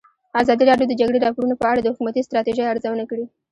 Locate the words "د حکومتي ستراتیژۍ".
1.81-2.63